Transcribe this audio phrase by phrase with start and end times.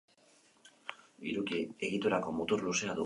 [1.27, 2.99] Hiruki egiturako mutur luzea du.